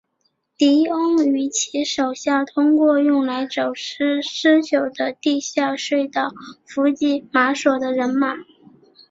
[0.57, 6.31] 狄翁与其手下透过用来走私私酒的地下隧道
[6.65, 8.33] 伏击马索的人马。